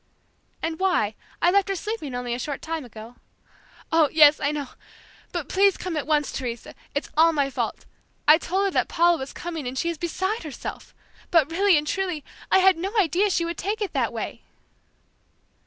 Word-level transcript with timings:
"And 0.63 0.79
why? 0.79 1.13
I 1.43 1.51
left 1.51 1.69
her 1.69 1.75
sleeping 1.75 2.15
only 2.15 2.33
a 2.33 2.39
short 2.39 2.63
time 2.63 2.83
ago." 2.85 3.17
"Oh, 3.91 4.09
yes, 4.11 4.39
I 4.39 4.49
know; 4.51 4.69
but 5.31 5.47
please 5.47 5.77
come 5.77 5.95
at 5.95 6.07
once, 6.07 6.31
Teresa! 6.31 6.73
It's 6.95 7.11
all 7.15 7.31
my 7.33 7.51
fault! 7.51 7.85
I 8.27 8.39
told 8.39 8.65
her 8.65 8.71
that 8.71 8.87
Paula 8.87 9.17
was 9.19 9.31
coming 9.31 9.67
and 9.67 9.77
she 9.77 9.89
is 9.89 9.99
beside 9.99 10.41
herself! 10.41 10.95
But 11.29 11.51
really 11.51 11.77
and 11.77 11.85
truly 11.85 12.23
I 12.51 12.57
had 12.57 12.77
no 12.77 12.97
idea 12.97 13.25
that 13.25 13.33
she 13.33 13.45
would 13.45 13.59
take 13.59 13.79
it 13.79 13.93
that 13.93 14.11
way!" 14.11 14.41